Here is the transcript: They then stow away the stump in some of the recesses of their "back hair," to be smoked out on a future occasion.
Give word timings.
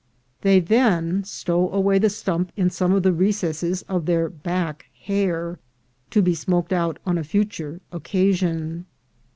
They 0.41 0.59
then 0.59 1.23
stow 1.25 1.69
away 1.69 1.99
the 1.99 2.09
stump 2.09 2.51
in 2.57 2.71
some 2.71 2.91
of 2.91 3.03
the 3.03 3.13
recesses 3.13 3.83
of 3.83 4.07
their 4.07 4.29
"back 4.29 4.87
hair," 5.03 5.59
to 6.09 6.23
be 6.23 6.33
smoked 6.33 6.73
out 6.73 6.97
on 7.05 7.19
a 7.19 7.23
future 7.23 7.81
occasion. 7.91 8.87